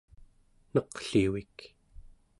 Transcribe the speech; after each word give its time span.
neqlivik 0.73 1.57